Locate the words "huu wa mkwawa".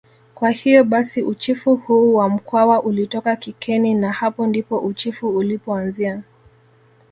1.75-2.83